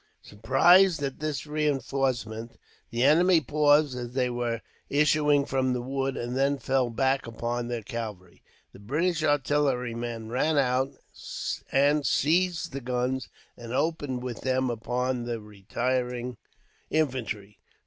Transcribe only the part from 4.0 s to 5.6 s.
they were issuing